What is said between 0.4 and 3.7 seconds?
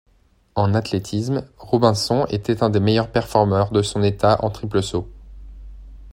En athlétisme, Robinson était un des meilleurs performeurs